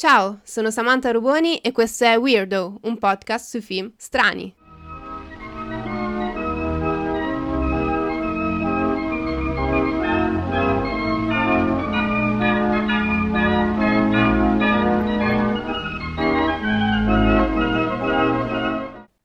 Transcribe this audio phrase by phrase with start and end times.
[0.00, 4.54] Ciao, sono Samantha Ruboni e questo è Weirdo, un podcast sui film strani.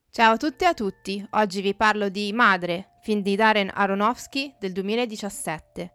[0.10, 4.56] Ciao a tutte e a tutti, oggi vi parlo di Madre, film di Darren Aronofsky
[4.58, 5.94] del 2017.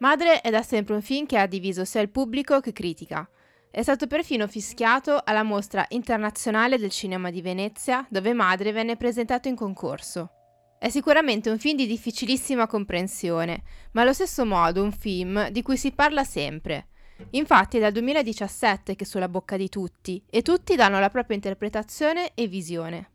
[0.00, 3.30] Madre è da sempre un film che ha diviso sia il pubblico che critica.
[3.70, 9.48] È stato perfino fischiato alla mostra internazionale del cinema di Venezia, dove Madre venne presentato
[9.48, 10.30] in concorso.
[10.78, 13.62] È sicuramente un film di difficilissima comprensione,
[13.92, 16.88] ma allo stesso modo un film di cui si parla sempre.
[17.30, 21.36] Infatti è dal 2017 che è sulla bocca di tutti, e tutti danno la propria
[21.36, 23.10] interpretazione e visione.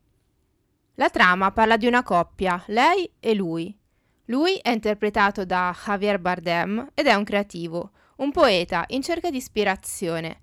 [0.96, 3.76] La trama parla di una coppia, lei e lui.
[4.26, 9.38] Lui è interpretato da Javier Bardem ed è un creativo, un poeta in cerca di
[9.38, 10.42] ispirazione.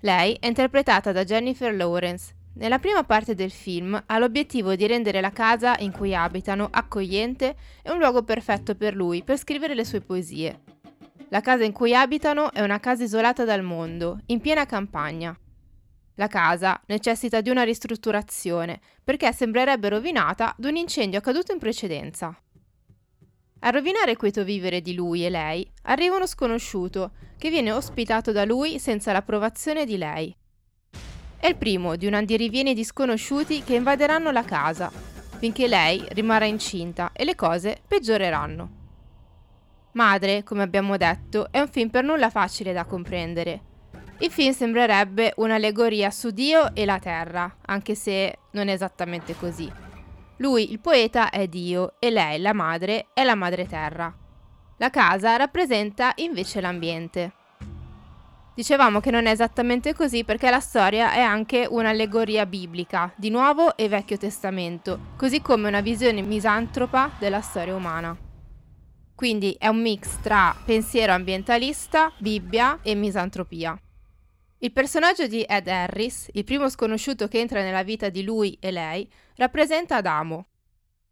[0.00, 2.34] Lei è interpretata da Jennifer Lawrence.
[2.54, 7.56] Nella prima parte del film ha l'obiettivo di rendere la casa in cui abitano accogliente
[7.82, 10.60] e un luogo perfetto per lui per scrivere le sue poesie.
[11.30, 15.38] La casa in cui abitano è una casa isolata dal mondo, in piena campagna.
[16.14, 22.36] La casa necessita di una ristrutturazione perché sembrerebbe rovinata da un incendio accaduto in precedenza.
[23.60, 28.44] A rovinare quieto vivere di lui e lei arriva uno sconosciuto che viene ospitato da
[28.44, 30.34] lui senza l'approvazione di lei.
[31.38, 34.90] È il primo di un andirivieni di sconosciuti che invaderanno la casa,
[35.38, 38.76] finché lei rimarrà incinta e le cose peggioreranno.
[39.92, 43.68] Madre, come abbiamo detto, è un film per nulla facile da comprendere
[44.20, 49.70] il film sembrerebbe un'allegoria su Dio e la terra, anche se non è esattamente così.
[50.38, 54.14] Lui, il poeta, è Dio e lei, la madre, è la madre terra.
[54.76, 57.32] La casa rappresenta invece l'ambiente.
[58.54, 63.76] Dicevamo che non è esattamente così perché la storia è anche un'allegoria biblica, di Nuovo
[63.76, 68.16] e Vecchio Testamento, così come una visione misantropa della storia umana.
[69.14, 73.76] Quindi è un mix tra pensiero ambientalista, Bibbia e misantropia.
[74.60, 78.72] Il personaggio di Ed Harris, il primo sconosciuto che entra nella vita di lui e
[78.72, 80.48] lei, rappresenta Adamo.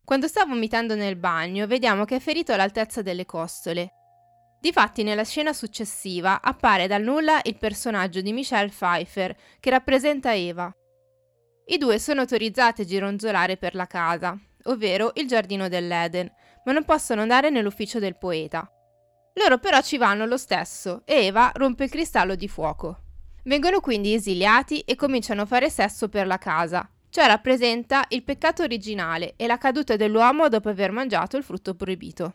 [0.05, 3.93] Quando sta vomitando nel bagno, vediamo che è ferito all'altezza delle costole.
[4.61, 10.75] Difatti, nella scena successiva appare dal nulla il personaggio di Michelle Pfeiffer, che rappresenta Eva.
[11.67, 16.29] I due sono autorizzati a gironzolare per la casa, ovvero il giardino dell'Eden,
[16.65, 18.69] ma non possono andare nell'ufficio del poeta.
[19.35, 23.03] Loro però ci vanno lo stesso e Eva rompe il cristallo di fuoco.
[23.47, 26.89] Vengono quindi esiliati e cominciano a fare sesso per la casa.
[27.09, 32.33] Ciò rappresenta il peccato originale e la caduta dell'uomo dopo aver mangiato il frutto proibito.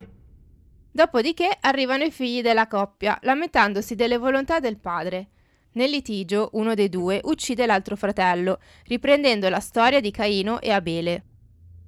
[0.89, 5.27] Dopodiché arrivano i figli della coppia, lamentandosi delle volontà del padre.
[5.73, 11.23] Nel litigio, uno dei due uccide l'altro fratello, riprendendo la storia di Caino e Abele.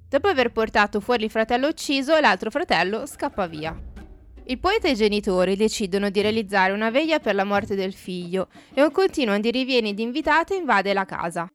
[0.06, 3.93] Dopo aver portato fuori il fratello ucciso, l'altro fratello scappa via.
[4.46, 8.48] Il poeta e i genitori decidono di realizzare una veglia per la morte del figlio
[8.74, 11.50] e un continuo andirivieni di invitate invade la casa.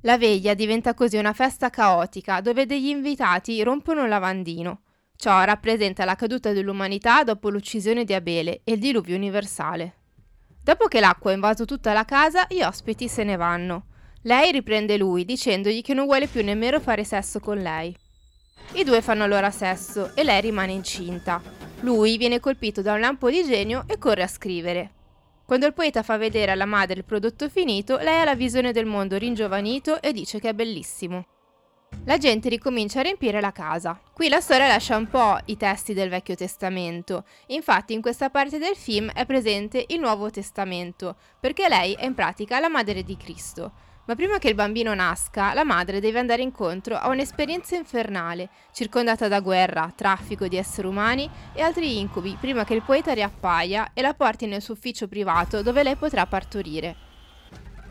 [0.00, 4.80] La veglia diventa così una festa caotica dove degli invitati rompono un lavandino.
[5.14, 9.94] Ciò rappresenta la caduta dell'umanità dopo l'uccisione di Abele e il diluvio universale.
[10.60, 13.86] Dopo che l'acqua ha invaso tutta la casa, gli ospiti se ne vanno.
[14.22, 17.96] Lei riprende lui dicendogli che non vuole più nemmeno fare sesso con lei.
[18.72, 21.71] I due fanno allora sesso e lei rimane incinta.
[21.82, 24.92] Lui viene colpito da un lampo di genio e corre a scrivere.
[25.44, 28.86] Quando il poeta fa vedere alla madre il prodotto finito, lei ha la visione del
[28.86, 31.26] mondo ringiovanito e dice che è bellissimo.
[32.04, 34.00] La gente ricomincia a riempire la casa.
[34.12, 37.24] Qui la storia lascia un po' i testi del Vecchio Testamento.
[37.48, 42.14] Infatti in questa parte del film è presente il Nuovo Testamento, perché lei è in
[42.14, 43.72] pratica la madre di Cristo.
[44.04, 49.28] Ma prima che il bambino nasca, la madre deve andare incontro a un'esperienza infernale, circondata
[49.28, 54.02] da guerra, traffico di esseri umani e altri incubi, prima che il poeta riappaia e
[54.02, 56.96] la porti nel suo ufficio privato dove lei potrà partorire.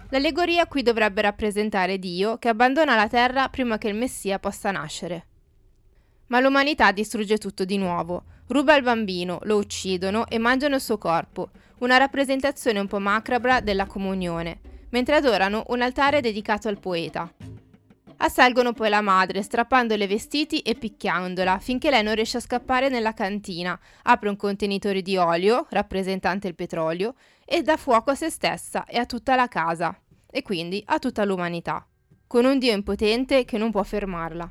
[0.09, 5.27] L'allegoria qui dovrebbe rappresentare Dio che abbandona la terra prima che il Messia possa nascere.
[6.27, 10.97] Ma l'umanità distrugge tutto di nuovo, ruba il bambino, lo uccidono e mangiano il suo
[10.97, 17.29] corpo, una rappresentazione un po' macabra della comunione mentre adorano un altare dedicato al poeta.
[18.23, 23.15] Assalgono poi la madre, strappandole vestiti e picchiandola, finché lei non riesce a scappare nella
[23.15, 28.85] cantina, apre un contenitore di olio, rappresentante il petrolio, e dà fuoco a se stessa
[28.85, 29.99] e a tutta la casa,
[30.29, 31.83] e quindi a tutta l'umanità,
[32.27, 34.49] con un dio impotente che non può fermarla.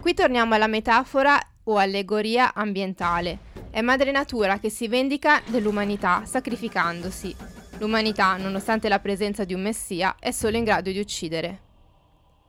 [0.00, 3.50] Qui torniamo alla metafora o allegoria ambientale.
[3.70, 10.16] È madre natura che si vendica dell'umanità sacrificandosi, L'umanità, nonostante la presenza di un messia,
[10.18, 11.60] è solo in grado di uccidere.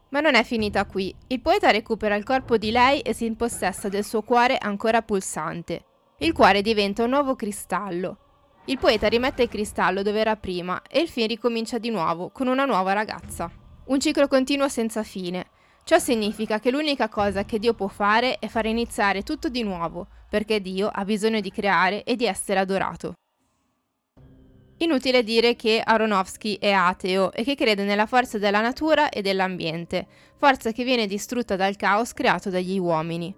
[0.10, 1.14] Ma non è finita qui.
[1.28, 5.86] Il poeta recupera il corpo di lei e si impossessa del suo cuore ancora pulsante.
[6.20, 8.18] Il cuore diventa un nuovo cristallo.
[8.66, 12.48] Il poeta rimette il cristallo dove era prima e il film ricomincia di nuovo con
[12.48, 13.52] una nuova ragazza.
[13.86, 15.48] Un ciclo continuo senza fine.
[15.84, 20.08] Ciò significa che l'unica cosa che Dio può fare è fare iniziare tutto di nuovo,
[20.30, 23.16] perché Dio ha bisogno di creare e di essere adorato.
[24.78, 30.08] Inutile dire che Aronofsky è ateo e che crede nella forza della natura e dell'ambiente,
[30.36, 33.34] forza che viene distrutta dal caos creato dagli uomini.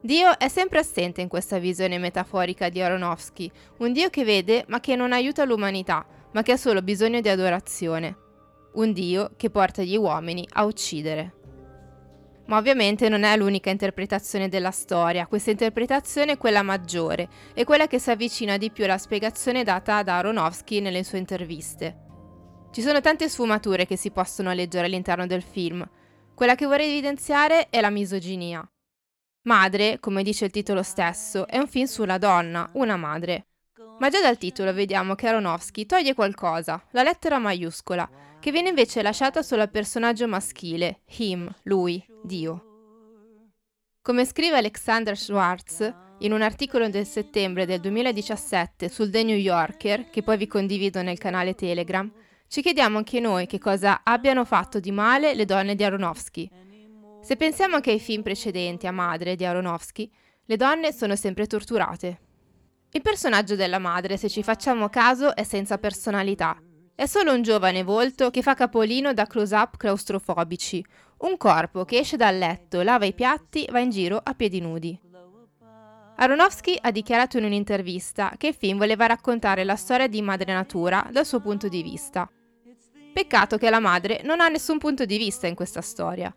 [0.00, 4.80] Dio è sempre assente in questa visione metaforica di Aronofsky, un Dio che vede ma
[4.80, 8.16] che non aiuta l'umanità, ma che ha solo bisogno di adorazione.
[8.74, 11.35] Un Dio che porta gli uomini a uccidere.
[12.46, 17.88] Ma ovviamente non è l'unica interpretazione della storia, questa interpretazione è quella maggiore e quella
[17.88, 22.04] che si avvicina di più alla spiegazione data da Aronofsky nelle sue interviste.
[22.70, 25.88] Ci sono tante sfumature che si possono leggere all'interno del film.
[26.34, 28.68] Quella che vorrei evidenziare è la misoginia.
[29.42, 33.46] Madre, come dice il titolo stesso, è un film sulla donna, una madre.
[33.98, 38.08] Ma già dal titolo vediamo che Aronofsky toglie qualcosa, la lettera maiuscola,
[38.46, 43.40] che viene invece lasciata solo al personaggio maschile, him, lui, Dio.
[44.00, 50.10] Come scrive Alexander Schwartz in un articolo del settembre del 2017 sul The New Yorker,
[50.10, 52.08] che poi vi condivido nel canale Telegram,
[52.46, 56.48] ci chiediamo anche noi che cosa abbiano fatto di male le donne di Aronofsky.
[57.22, 60.08] Se pensiamo anche ai film precedenti a madre di Aronofsky,
[60.44, 62.20] le donne sono sempre torturate.
[62.92, 66.56] Il personaggio della madre, se ci facciamo caso, è senza personalità.
[66.98, 70.82] È solo un giovane volto che fa capolino da close-up claustrofobici,
[71.18, 74.98] un corpo che esce dal letto, lava i piatti, va in giro a piedi nudi.
[76.16, 81.06] Aronofsky ha dichiarato in un'intervista che il film voleva raccontare la storia di Madre Natura
[81.12, 82.26] dal suo punto di vista.
[83.12, 86.34] Peccato che la madre non ha nessun punto di vista in questa storia.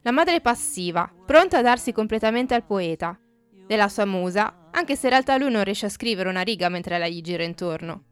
[0.00, 3.18] La madre è passiva, pronta a darsi completamente al poeta,
[3.66, 6.96] della sua musa, anche se in realtà lui non riesce a scrivere una riga mentre
[6.96, 8.04] la gli gira intorno.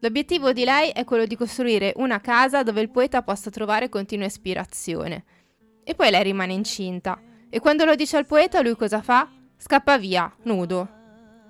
[0.00, 4.26] L'obiettivo di lei è quello di costruire una casa dove il poeta possa trovare continua
[4.26, 5.24] ispirazione.
[5.82, 7.20] E poi lei rimane incinta.
[7.50, 9.28] E quando lo dice al poeta, lui cosa fa?
[9.56, 10.88] Scappa via, nudo.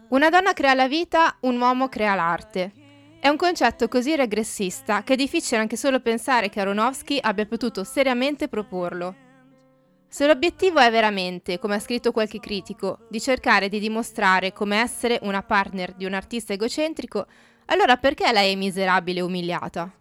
[0.08, 2.72] Una donna crea la vita, un uomo crea l'arte.
[3.20, 7.84] È un concetto così regressista che è difficile anche solo pensare che Aronofsky abbia potuto
[7.84, 9.27] seriamente proporlo.
[10.10, 15.18] Se l'obiettivo è veramente, come ha scritto qualche critico, di cercare di dimostrare come essere
[15.22, 17.26] una partner di un artista egocentrico,
[17.66, 19.92] allora perché lei è miserabile e umiliata?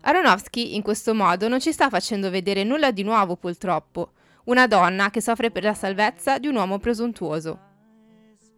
[0.00, 4.12] Aronofsky in questo modo non ci sta facendo vedere nulla di nuovo purtroppo,
[4.44, 7.72] una donna che soffre per la salvezza di un uomo presuntuoso.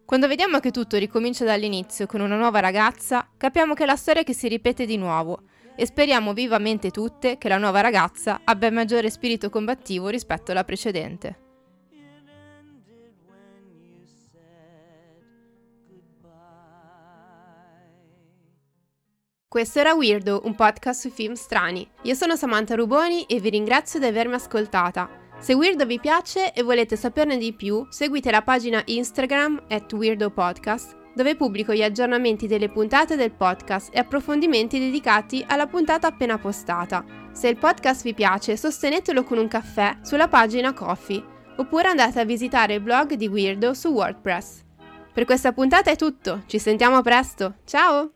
[0.05, 4.23] Quando vediamo che tutto ricomincia dall'inizio con una nuova ragazza, capiamo che è la storia
[4.23, 5.43] che si ripete di nuovo
[5.77, 11.45] e speriamo vivamente tutte che la nuova ragazza abbia maggiore spirito combattivo rispetto alla precedente.
[19.49, 21.89] Questo era Weirdo, un podcast sui film strani.
[22.03, 25.09] Io sono Samantha Ruboni e vi ringrazio di avermi ascoltata.
[25.39, 30.96] Se Weirdo vi piace e volete saperne di più, seguite la pagina Instagram at weirdopodcast
[31.17, 37.03] dove pubblico gli aggiornamenti delle puntate del podcast e approfondimenti dedicati alla puntata appena postata.
[37.33, 41.25] Se il podcast vi piace, sostenetelo con un caffè sulla pagina Coffee,
[41.57, 44.61] oppure andate a visitare il blog di Weirdo su WordPress.
[45.11, 48.16] Per questa puntata è tutto, ci sentiamo presto, ciao!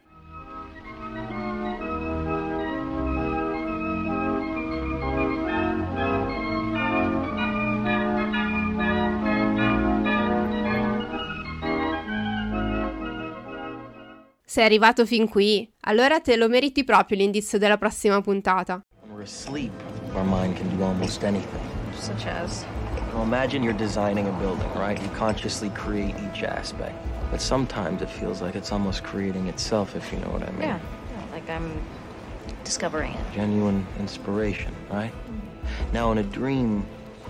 [14.50, 18.84] Sei arrivato fin qui, allora te lo meriti proprio l'indizio della prossima puntata.
[19.22, 19.70] Asleep.
[21.92, 22.64] Such as?
[23.12, 25.00] Well, imagine you're designing a building, right?
[25.00, 26.96] You consciously create each aspect.
[27.30, 30.62] But sometimes it feels like it's almost creating itself, if you know what I mean.
[30.62, 31.70] Yeah, yeah, like I'm
[32.64, 33.20] discovering it.
[33.32, 35.12] Genuine inspiration, right?
[35.92, 36.84] Now, in a dream,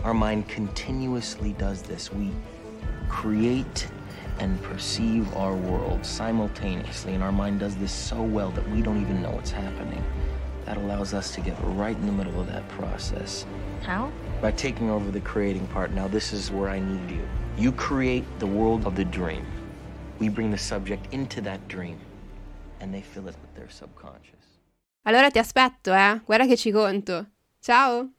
[0.04, 2.10] our mind continuously does this.
[2.10, 2.30] We
[3.10, 3.90] create
[4.40, 9.00] and perceive our world simultaneously, and our mind does this so well that we don't
[9.00, 10.02] even know what's happening.
[10.64, 13.44] That allows us to get right in the middle of that process.
[13.82, 14.10] How?
[14.40, 17.22] By taking over the creating part, now this is where I need you.
[17.58, 19.44] You create the world of the dream.
[20.18, 21.98] We bring the subject into that dream,
[22.80, 24.40] and they fill it with their subconscious.
[25.04, 26.20] Allora ti aspetto, eh?
[26.24, 27.26] Guarda che ci conto.
[27.60, 28.10] Ciao!